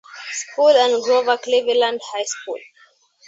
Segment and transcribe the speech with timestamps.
[0.31, 2.57] School and Grover Cleveland High School.